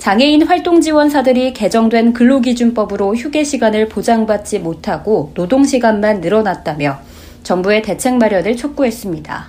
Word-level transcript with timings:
장애인 0.00 0.46
활동 0.46 0.80
지원사들이 0.80 1.52
개정된 1.52 2.14
근로기준법으로 2.14 3.14
휴게 3.16 3.44
시간을 3.44 3.90
보장받지 3.90 4.58
못하고 4.58 5.30
노동 5.34 5.62
시간만 5.62 6.22
늘어났다며 6.22 6.98
정부의 7.42 7.82
대책 7.82 8.14
마련을 8.14 8.56
촉구했습니다. 8.56 9.48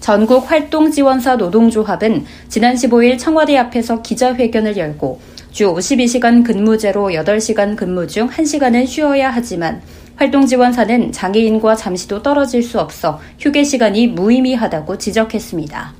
전국 0.00 0.50
활동 0.50 0.90
지원사 0.90 1.36
노동조합은 1.36 2.24
지난 2.48 2.74
15일 2.74 3.16
청와대 3.16 3.56
앞에서 3.58 4.02
기자회견을 4.02 4.76
열고 4.76 5.20
주 5.52 5.72
52시간 5.72 6.44
근무제로 6.44 7.10
8시간 7.10 7.76
근무 7.76 8.08
중 8.08 8.28
1시간은 8.28 8.88
쉬어야 8.88 9.30
하지만 9.30 9.82
활동 10.16 10.46
지원사는 10.46 11.12
장애인과 11.12 11.76
잠시도 11.76 12.22
떨어질 12.22 12.64
수 12.64 12.80
없어 12.80 13.20
휴게 13.38 13.62
시간이 13.62 14.08
무의미하다고 14.08 14.98
지적했습니다. 14.98 15.99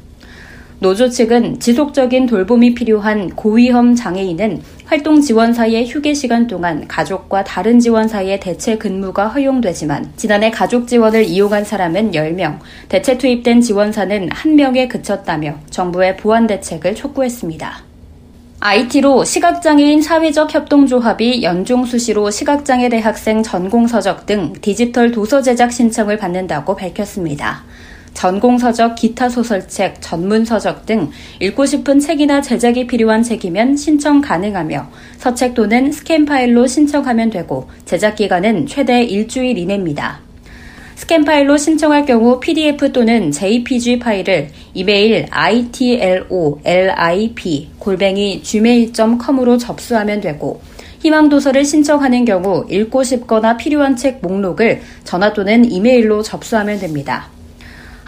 노조 0.81 1.11
측은 1.11 1.61
지속적인 1.61 2.25
돌봄이 2.25 2.73
필요한 2.73 3.29
고위험 3.37 3.95
장애인은 3.95 4.63
활동 4.87 5.21
지원사의 5.21 5.87
휴게 5.87 6.15
시간 6.15 6.47
동안 6.47 6.89
가족과 6.89 7.45
다른 7.45 7.79
지원사의 7.79 8.41
대체 8.41 8.79
근무가 8.79 9.29
허용되지만 9.29 10.13
지난해 10.17 10.51
가족 10.51 10.89
지원을 10.89 11.25
이용한 11.25 11.67
사람은 11.67 12.13
10명, 12.13 12.61
대체 12.89 13.19
투입된 13.19 13.61
지원사는 13.61 14.31
1명에 14.31 14.89
그쳤다며 14.89 15.57
정부의 15.69 16.17
보완 16.17 16.47
대책을 16.47 16.95
촉구했습니다. 16.95 17.83
IT로 18.61 19.25
시각장애인 19.25 20.01
사회적 20.01 20.55
협동조합이 20.55 21.43
연중 21.43 21.85
수시로 21.85 22.31
시각장애 22.31 22.89
대학생 22.89 23.43
전공 23.43 23.87
서적 23.87 24.25
등 24.25 24.55
디지털 24.63 25.11
도서 25.13 25.43
제작 25.43 25.73
신청을 25.73 26.17
받는다고 26.17 26.75
밝혔습니다. 26.75 27.65
전공서적, 28.15 28.97
기타 28.97 29.29
소설책, 29.29 30.01
전문서적 30.01 30.87
등 30.87 31.11
읽고 31.41 31.67
싶은 31.67 32.01
책이나 32.01 32.43
제작이 32.43 32.87
필요한 32.87 33.23
책이면 33.23 33.77
신청 33.77 34.21
가능하며 34.21 34.89
서책 35.19 35.55
또는 35.55 35.93
스캔 35.93 36.25
파일로 36.25 36.67
신청하면 36.67 37.31
되고 37.31 37.69
제작 37.85 38.17
기간은 38.17 38.67
최대 38.67 39.03
일주일 39.03 39.57
이내입니다. 39.59 40.21
스캔 40.97 41.25
파일로 41.25 41.57
신청할 41.57 42.05
경우 42.05 42.39
PDF 42.41 42.93
또는 42.93 43.31
JPG 43.31 44.01
파일을 44.01 44.51
이메일 44.75 45.27
itlolip 45.31 46.31
골뱅이 47.79 48.43
gmail.com으로 48.43 49.57
접수하면 49.57 50.21
되고 50.21 50.61
희망도서를 51.01 51.65
신청하는 51.65 52.27
경우 52.27 52.67
읽고 52.69 53.03
싶거나 53.03 53.57
필요한 53.57 53.97
책 53.97 54.21
목록을 54.21 54.83
전화 55.05 55.33
또는 55.33 55.65
이메일로 55.65 56.23
접수하면 56.23 56.79
됩니다. 56.79 57.31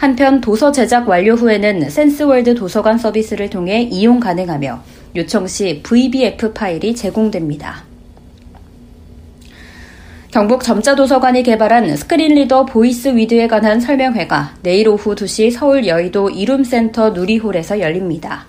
한편 0.03 0.41
도서 0.41 0.73
제작 0.73 1.07
완료 1.07 1.33
후에는 1.33 1.89
센스월드 1.89 2.55
도서관 2.55 2.97
서비스를 2.97 3.49
통해 3.49 3.83
이용 3.83 4.19
가능하며 4.19 4.83
요청 5.15 5.47
시 5.47 5.79
VBF 5.81 6.51
파일이 6.51 6.93
제공됩니다. 6.93 7.85
경북 10.29 10.61
점자도서관이 10.61 11.43
개발한 11.43 11.95
screen 11.95 12.30
reader 12.30 12.65
보이스 12.65 13.15
위드에 13.15 13.47
관한 13.47 13.79
설명회가 13.79 14.55
내일 14.61 14.89
오후 14.89 15.15
2시 15.15 15.51
서울 15.51 15.87
여의도 15.87 16.31
이룸센터 16.31 17.11
누리홀에서 17.11 17.79
열립니다. 17.79 18.45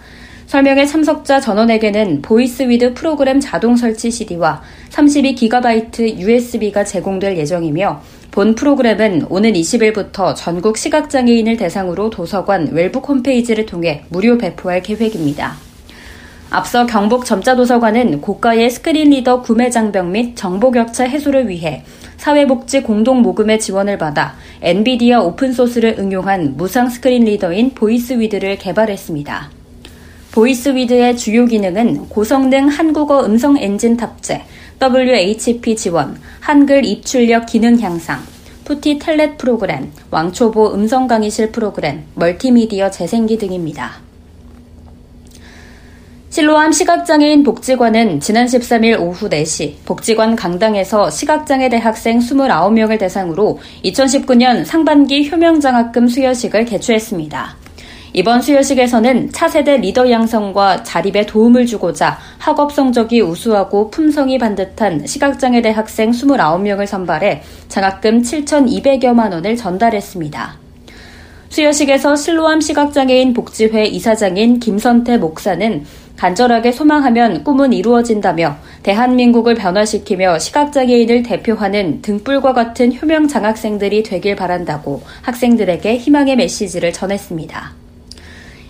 설명회 0.47 0.87
참석자 0.87 1.39
전원에게는 1.39 2.23
보이스 2.23 2.65
위드 2.65 2.95
프로그램 2.95 3.39
자동 3.39 3.77
설치 3.77 4.11
CD와 4.11 4.61
32GB 4.91 6.19
USB가 6.19 6.83
제공될 6.83 7.39
예정이며 7.39 8.03
본 8.35 8.57
프로그램은 8.57 9.27
오는 9.29 9.53
20일부터 9.53 10.35
전국 10.35 10.77
시각장애인을 10.77 11.57
대상으로 11.57 12.11
도서관 12.11 12.67
웰북 12.73 13.09
홈페이지를 13.09 13.65
통해 13.65 14.03
무료 14.09 14.37
배포할 14.37 14.83
계획입니다. 14.83 15.55
앞서 16.51 16.85
경북 16.85 17.27
점자도서관은 17.27 18.21
고가의 18.21 18.71
screen 18.71 19.11
reader 19.11 19.41
구매 19.41 19.71
장벽 19.71 20.09
및 20.09 20.35
정보 20.35 20.73
격차 20.73 21.05
해소를 21.05 21.49
위해 21.49 21.85
사회복지 22.17 22.83
공동 22.83 23.23
모금회의 23.23 23.61
지원을 23.61 23.99
받아 23.99 24.35
NVDA 24.63 25.21
open 25.21 25.42
source를 25.42 25.95
응용한 26.01 26.57
무상 26.57 26.89
screen 26.89 27.27
reader인 27.27 27.71
보이스위드를 27.71 28.59
개발했습니다. 28.59 29.51
보이스위드의 30.33 31.17
주요 31.17 31.47
기능은 31.47 32.09
고성능 32.09 32.67
한국어 32.67 33.25
음성 33.25 33.57
엔진 33.57 33.97
탑재, 33.97 34.43
HWP 34.81 35.77
지원, 35.77 36.21
한글 36.41 36.85
입출력 36.85 37.47
기능 37.47 37.79
향상, 37.81 38.21
PuTTY 38.65 38.99
telnet 38.99 39.39
프로그램, 39.39 39.93
왕초보 40.11 40.75
음성 40.75 41.07
강의실 41.07 41.53
프로그램, 41.53 42.05
멀티미디어 42.15 42.91
재생기 42.91 43.39
등입니다. 43.39 44.05
실로암 46.35 46.73
시각장애인 46.73 47.45
복지관은 47.45 48.19
지난 48.19 48.47
13일 48.47 48.99
오후 49.01 49.29
4시 49.29 49.75
복지관 49.85 50.35
강당에서 50.35 51.09
시각장애 51.09 51.69
대학생 51.69 52.19
29명을 52.19 52.99
대상으로 52.99 53.61
2019년 53.85 54.65
상반기 54.65 55.31
효명장학금 55.31 56.09
수여식을 56.09 56.65
개최했습니다. 56.65 57.64
이번 58.17 58.43
수여식에서는 58.43 59.33
차세대 59.33 59.79
리더 59.79 60.09
양성과 60.09 60.85
자립에 60.85 61.27
도움을 61.27 61.67
주고자 61.67 62.17
학업 62.39 62.73
성적이 62.73 63.23
우수하고 63.23 63.91
품성이 63.91 64.39
반듯한 64.39 65.05
시각장애 65.05 65.61
대학생 65.63 66.13
29명을 66.13 66.87
선발해 66.87 67.43
장학금 67.67 68.23
7,200여만 68.23 69.33
원을 69.33 69.57
전달했습니다. 69.57 70.55
수여식에서 71.49 72.15
실로암 72.15 72.61
시각장애인 72.61 73.35
복지회 73.35 73.87
이사장인 73.87 74.61
김선태 74.61 75.19
목사는 75.19 75.85
간절하게 76.17 76.71
소망하면 76.71 77.43
꿈은 77.43 77.73
이루어진다며 77.73 78.59
대한민국을 78.85 79.57
변화시키며 79.57 80.39
시각장애인을 80.39 81.25
대표하는 81.25 82.01
등불과 82.01 82.53
같은 82.53 82.95
효명 82.95 83.27
장학생들이 83.27 84.05
되길 84.05 84.37
바란다고 84.37 85.03
학생들에게 85.23 85.97
희망의 85.97 86.37
메시지를 86.37 86.93
전했습니다. 86.93 87.84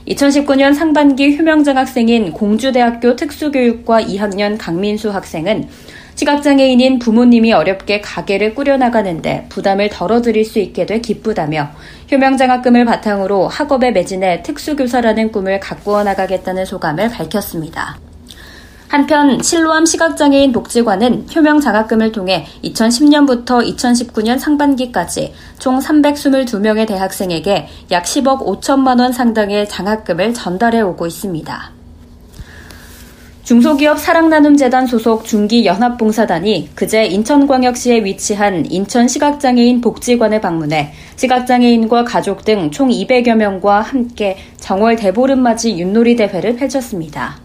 2019년 0.09 0.75
상반기 0.75 1.37
효명장 1.37 1.79
학생인 1.79 2.33
공주대학교 2.33 3.17
특수교육과 3.17 4.03
2학년 4.03 4.59
강민수 4.59 5.11
학생은 5.11 5.69
시각장애인인 6.15 6.99
부모님이 6.99 7.53
어렵게 7.53 8.01
가게를 8.01 8.55
꾸려나가는데 8.55 9.47
부담을 9.49 9.89
덜어드릴 9.89 10.45
수 10.45 10.59
있게 10.59 10.87
돼 10.87 11.01
기쁘다며 11.01 11.71
효명장학금을 12.13 12.85
바탕으로 12.85 13.49
학업에 13.49 13.91
매진해 13.91 14.43
특수교사라는 14.43 15.33
꿈을 15.33 15.59
가꾸어 15.59 16.05
나가겠다는 16.05 16.67
소감을 16.67 17.09
밝혔습니다. 17.09 17.99
한편 18.95 19.43
실로암 19.43 19.87
시각장애인 19.87 20.53
복지관은 20.53 21.27
효명 21.35 21.59
장학금을 21.59 22.13
통해 22.13 22.47
2010년부터 22.63 23.69
2019년 23.75 24.39
상반기까지 24.39 25.35
총 25.59 25.81
322명의 25.81 26.87
대학생에게 26.87 27.67
약 27.91 28.05
10억 28.05 28.47
5천만 28.47 29.01
원 29.01 29.13
상당의 29.13 29.69
장학금을 29.69 30.33
전달해 30.33 30.81
오고 30.81 31.09
있습니다. 31.09 31.73
중소기업 33.43 33.99
사랑나눔재단 33.99 34.87
소속 34.87 35.25
중기연합봉사단이 35.25 36.71
그제 36.77 37.07
인천광역시에 37.07 38.05
위치한 38.05 38.65
인천시각장애인 38.71 39.81
복지관을 39.81 40.41
방문해 40.41 40.93
시각장애인과 41.17 42.05
가족 42.05 42.45
등 42.45 42.71
총 42.71 42.91
200여 42.91 43.35
명과 43.35 43.81
함께 43.81 44.37
정월 44.61 44.95
대보름맞이 44.95 45.81
윷놀이 45.81 46.15
대회를 46.15 46.55
펼쳤습니다. 46.55 47.44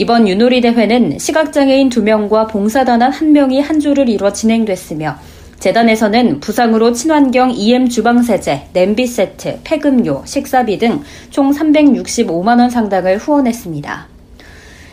이번 0.00 0.28
윷놀이 0.28 0.60
대회는 0.60 1.18
시각장애인 1.18 1.90
2명과 1.90 2.48
봉사단원 2.48 3.10
1명이 3.10 3.60
한 3.60 3.80
조를 3.80 4.08
이뤄 4.08 4.32
진행됐으며 4.32 5.16
재단에서는 5.58 6.38
부상으로 6.38 6.92
친환경 6.92 7.50
EM 7.50 7.88
주방세제, 7.88 8.68
냄비 8.72 9.08
세트, 9.08 9.58
폐금료, 9.64 10.22
식사비 10.24 10.78
등 10.78 11.02
총 11.30 11.50
365만원 11.50 12.70
상당을 12.70 13.18
후원했습니다. 13.18 14.06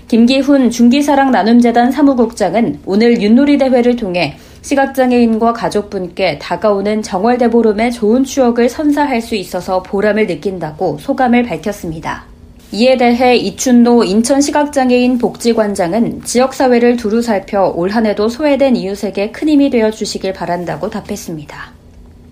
김기훈 0.07 0.71
중기사랑 0.71 1.29
나눔재단 1.29 1.91
사무국장은 1.91 2.79
오늘 2.87 3.21
윷놀이 3.21 3.59
대회를 3.59 3.97
통해 3.97 4.37
시각장애인과 4.63 5.53
가족분께 5.53 6.39
다가오는 6.39 7.03
정월대보름의 7.03 7.91
좋은 7.91 8.23
추억을 8.23 8.69
선사할 8.69 9.21
수 9.21 9.35
있어서 9.35 9.83
보람을 9.83 10.25
느낀다고 10.25 10.97
소감을 10.97 11.43
밝혔습니다. 11.43 12.34
이에 12.75 12.97
대해 12.97 13.37
이춘노 13.37 14.03
인천시각장애인 14.03 15.17
복지관장은 15.17 16.23
지역사회를 16.25 16.97
두루 16.97 17.21
살펴 17.21 17.67
올 17.69 17.89
한해도 17.89 18.27
소외된 18.27 18.75
이웃에게 18.75 19.31
큰 19.31 19.47
힘이 19.47 19.69
되어 19.69 19.91
주시길 19.91 20.33
바란다고 20.33 20.89
답했습니다. 20.89 21.71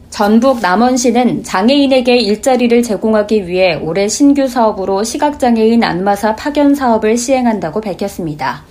전북 0.09 0.59
남원시는 0.59 1.45
장애인에게 1.45 2.17
일자리를 2.17 2.83
제공하기 2.83 3.47
위해 3.47 3.75
올해 3.75 4.09
신규 4.09 4.49
사업으로 4.49 5.05
시각장애인 5.05 5.81
안마사 5.81 6.35
파견 6.35 6.75
사업을 6.75 7.17
시행한다고 7.17 7.79
밝혔습니다. 7.79 8.63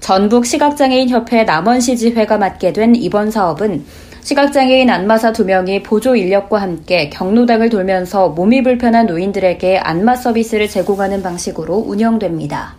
전북 0.00 0.46
시각장애인 0.46 1.10
협회 1.10 1.44
남원시 1.44 1.96
지회가 1.96 2.38
맡게 2.38 2.72
된 2.72 2.96
이번 2.96 3.30
사업은 3.30 3.84
시각장애인 4.24 4.88
안마사 4.88 5.32
2명이 5.32 5.84
보조 5.84 6.16
인력과 6.16 6.62
함께 6.62 7.10
경로당을 7.10 7.68
돌면서 7.68 8.30
몸이 8.30 8.62
불편한 8.62 9.04
노인들에게 9.04 9.76
안마 9.76 10.16
서비스를 10.16 10.66
제공하는 10.66 11.22
방식으로 11.22 11.74
운영됩니다. 11.76 12.74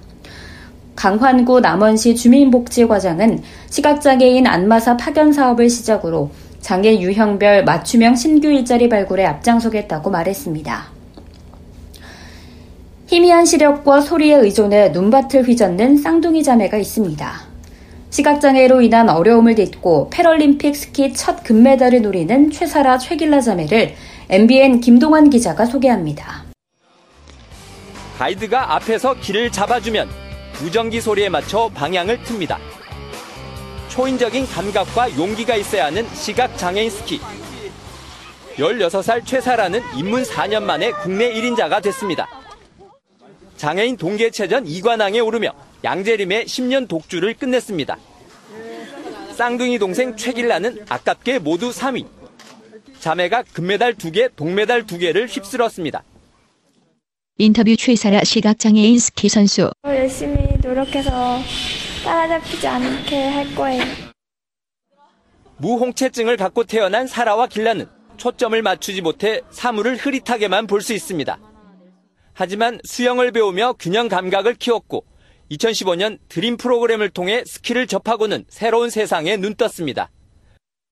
강환구 0.95 1.59
남원시 1.59 2.15
주민복지과장은 2.15 3.43
시각장애인 3.69 4.47
안마사 4.47 4.97
파견 4.97 5.31
사업을 5.31 5.69
시작으로 5.69 6.31
장애 6.61 6.99
유형별 6.99 7.63
맞춤형 7.63 8.15
신규 8.15 8.47
일자리 8.47 8.89
발굴에 8.89 9.23
앞장서겠다고 9.27 10.09
말했습니다. 10.09 10.83
희미한 13.05 13.45
시력과 13.45 14.01
소리에 14.01 14.33
의존해 14.33 14.89
눈밭을 14.89 15.43
휘젓는 15.43 15.97
쌍둥이 15.97 16.41
자매가 16.41 16.77
있습니다. 16.77 17.44
시각장애로 18.15 18.81
인한 18.81 19.09
어려움을 19.09 19.55
딛고 19.55 20.09
패럴림픽 20.09 20.73
스키 20.73 21.11
첫 21.11 21.43
금메달을 21.43 22.01
노리는 22.01 22.49
최사라 22.49 22.97
최길라 22.97 23.41
자매를 23.41 23.93
MBN 24.29 24.79
김동환 24.79 25.29
기자가 25.29 25.65
소개합니다. 25.65 26.45
가이드가 28.17 28.75
앞에서 28.75 29.15
길을 29.15 29.51
잡아주면 29.51 30.07
무전기 30.61 31.01
소리에 31.01 31.27
맞춰 31.27 31.69
방향을 31.73 32.19
틉니다. 32.19 32.57
초인적인 33.89 34.47
감각과 34.47 35.17
용기가 35.17 35.57
있어야 35.57 35.87
하는 35.87 36.07
시각장애인 36.13 36.89
스키. 36.89 37.19
16살 38.55 39.25
최사라는 39.25 39.81
입문 39.97 40.23
4년 40.23 40.63
만에 40.63 40.91
국내 41.03 41.33
1인자가 41.33 41.83
됐습니다. 41.83 42.29
장애인 43.65 43.97
동계체전 43.97 44.65
2관왕에 44.65 45.25
오르며 45.25 45.49
양재림의 45.83 46.45
10년 46.45 46.87
독주를 46.87 47.33
끝냈습니다. 47.33 47.97
쌍둥이 49.33 49.79
동생 49.79 50.15
최길라는 50.15 50.85
아깝게 50.87 51.39
모두 51.39 51.71
3위. 51.71 52.05
자매가 52.99 53.45
금메달 53.53 53.95
2개, 53.95 54.29
동메달 54.35 54.85
2개를 54.85 55.27
휩쓸었습니다. 55.27 56.03
인터뷰 57.39 57.75
최사라 57.75 58.23
시각장애인 58.23 58.99
스키 58.99 59.29
선수. 59.29 59.71
열심히 59.83 60.35
노력해서 60.61 61.39
따라잡히지 62.03 62.67
않게 62.67 63.29
할 63.29 63.55
거예요. 63.55 63.83
무홍채증을 65.57 66.37
갖고 66.37 66.65
태어난 66.65 67.07
사라와 67.07 67.47
길라는 67.47 67.87
초점을 68.17 68.61
맞추지 68.61 69.01
못해 69.01 69.41
사물을 69.49 69.95
흐릿하게만 69.95 70.67
볼 70.67 70.81
수 70.83 70.93
있습니다. 70.93 71.39
하지만 72.39 72.79
수영을 72.83 73.31
배우며 73.31 73.73
균형 73.79 74.09
감각을 74.09 74.55
키웠고 74.55 75.05
2015년 75.51 76.19
드림 76.27 76.57
프로그램을 76.57 77.09
통해 77.09 77.43
스키를 77.45 77.87
접하고는 77.87 78.43
새로운 78.49 78.89
세상에 78.89 79.37
눈떴습니다. 79.37 80.09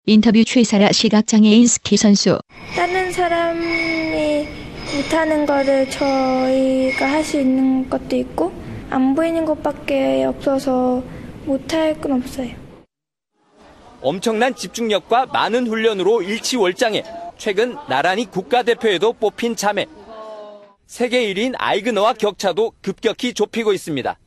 인터뷰 0.05 0.43
최사라 0.43 0.91
시각장애인 0.91 1.67
스키 1.67 1.97
선수. 1.97 2.39
다른 2.75 3.11
사람이 3.11 4.47
못하는 4.95 5.45
거를 5.45 5.89
저희가 5.89 7.09
할 7.11 7.23
수 7.23 7.39
있는 7.39 7.89
것도 7.89 8.15
있고 8.17 8.53
안 8.89 9.15
보이는 9.15 9.43
것밖에 9.45 10.23
없어서 10.25 11.03
못할 11.45 11.99
건 11.99 12.13
없어요. 12.13 12.49
엄청난 14.01 14.53
집중력과 14.55 15.27
많은 15.27 15.67
훈련으로 15.67 16.21
일치월장해 16.21 17.03
최근 17.37 17.75
나란히 17.89 18.25
국가대표에도 18.29 19.13
뽑힌 19.13 19.55
자매. 19.55 19.85
세계 20.93 21.33
1위인 21.33 21.55
아이그너와 21.57 22.13
격차도 22.13 22.73
급격히 22.79 23.33
좁히고 23.33 23.73
있습니다. 23.73 24.19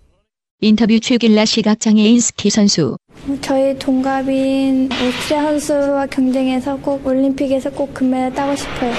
인터뷰 0.63 0.99
최길라 0.99 1.45
시각장애인 1.45 2.19
스키 2.19 2.51
선수. 2.51 2.99
저희 3.41 3.79
동갑인 3.79 4.89
오스트리아 4.91 5.43
선수와 5.43 6.07
경쟁해서 6.07 6.77
꼭 6.79 7.07
올림픽에서 7.07 7.71
꼭 7.71 7.95
금메달 7.95 8.35
따고 8.35 8.57
싶어요. 8.57 8.93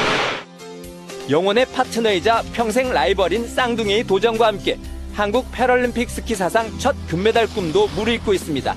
영혼의 1.30 1.66
파트너이자 1.74 2.44
평생 2.54 2.90
라이벌인 2.94 3.46
쌍둥이의 3.46 4.06
도전과 4.06 4.48
함께 4.48 4.80
한국 5.12 5.52
패럴림픽 5.52 6.10
스키 6.10 6.36
사상 6.36 6.72
첫 6.80 6.96
금메달 7.10 7.48
꿈도 7.48 7.90
무르익고 7.98 8.34
있습니다. 8.34 8.76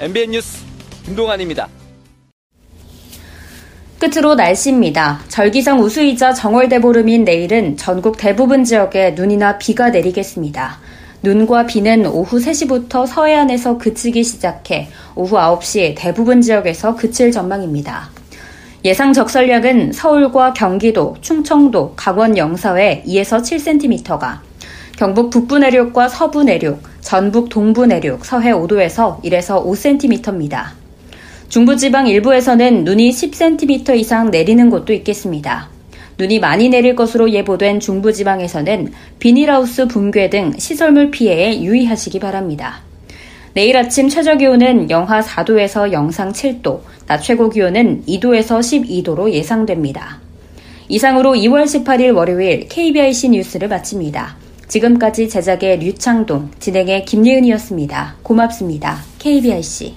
MBN 0.00 0.32
뉴스 0.32 0.62
김동환입니다. 1.06 1.70
끝으로 3.98 4.36
날씨입니다. 4.36 5.20
절기상 5.26 5.80
우수이자 5.80 6.32
정월대 6.32 6.80
보름인 6.80 7.24
내일은 7.24 7.76
전국 7.76 8.16
대부분 8.16 8.62
지역에 8.62 9.10
눈이나 9.10 9.58
비가 9.58 9.90
내리겠습니다. 9.90 10.78
눈과 11.24 11.66
비는 11.66 12.06
오후 12.06 12.38
3시부터 12.38 13.08
서해안에서 13.08 13.76
그치기 13.76 14.22
시작해 14.22 14.88
오후 15.16 15.36
9시 15.36 15.96
대부분 15.98 16.40
지역에서 16.40 16.94
그칠 16.94 17.32
전망입니다. 17.32 18.10
예상 18.84 19.12
적설량은 19.12 19.90
서울과 19.90 20.52
경기도, 20.52 21.16
충청도, 21.20 21.94
강원 21.96 22.36
영서에 22.36 23.02
2에서 23.04 23.40
7cm가, 23.42 24.38
경북 24.96 25.30
북부 25.30 25.58
내륙과 25.58 26.08
서부 26.08 26.44
내륙, 26.44 26.84
전북 27.00 27.48
동부 27.48 27.86
내륙, 27.86 28.24
서해 28.24 28.52
5도에서 28.52 29.20
1에서 29.24 29.66
5cm입니다. 29.66 30.87
중부지방 31.48 32.08
일부에서는 32.08 32.84
눈이 32.84 33.10
10cm 33.10 33.98
이상 33.98 34.30
내리는 34.30 34.68
곳도 34.68 34.92
있겠습니다. 34.92 35.70
눈이 36.18 36.40
많이 36.40 36.68
내릴 36.68 36.94
것으로 36.94 37.30
예보된 37.30 37.80
중부지방에서는 37.80 38.92
비닐하우스 39.18 39.86
붕괴 39.86 40.28
등 40.28 40.52
시설물 40.58 41.10
피해에 41.10 41.62
유의하시기 41.62 42.18
바랍니다. 42.20 42.82
내일 43.54 43.76
아침 43.76 44.08
최저 44.08 44.36
기온은 44.36 44.90
영하 44.90 45.20
4도에서 45.20 45.90
영상 45.92 46.32
7도, 46.32 46.80
낮 47.06 47.22
최고 47.22 47.48
기온은 47.48 48.02
2도에서 48.06 48.60
12도로 48.60 49.30
예상됩니다. 49.32 50.20
이상으로 50.88 51.32
2월 51.32 51.64
18일 51.64 52.14
월요일 52.14 52.68
KBIC 52.68 53.30
뉴스를 53.30 53.68
마칩니다. 53.68 54.36
지금까지 54.68 55.28
제작의 55.28 55.78
류창동, 55.78 56.50
진행의 56.58 57.06
김예은이었습니다. 57.06 58.16
고맙습니다. 58.22 58.98
KBIC. 59.18 59.96